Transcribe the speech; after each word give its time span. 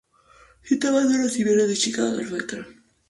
Citaba 0.63 1.01
los 1.03 1.13
duros 1.13 1.37
inviernos 1.37 1.67
de 1.67 1.75
Chicago 1.77 2.07
como 2.09 2.21
el 2.21 2.27
factor 2.27 2.39
que 2.39 2.55
motivó 2.55 2.63
su 2.63 2.67
cambio. 2.73 2.83